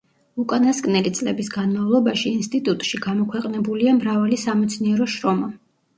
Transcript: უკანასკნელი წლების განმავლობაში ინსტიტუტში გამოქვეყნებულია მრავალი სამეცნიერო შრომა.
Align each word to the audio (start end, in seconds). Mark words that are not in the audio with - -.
უკანასკნელი 0.43 1.11
წლების 1.17 1.51
განმავლობაში 1.57 2.27
ინსტიტუტში 2.37 3.03
გამოქვეყნებულია 3.07 3.95
მრავალი 3.99 4.41
სამეცნიერო 4.45 5.09
შრომა. 5.19 5.53